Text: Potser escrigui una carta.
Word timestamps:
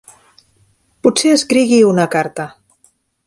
Potser 1.07 1.33
escrigui 1.35 1.81
una 1.91 2.07
carta. 2.17 2.47